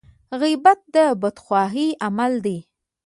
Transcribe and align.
غيبت 0.39 0.79
د 0.95 0.95
بدخواهي 1.21 1.87
عمل 2.05 2.33
دی. 2.45 2.57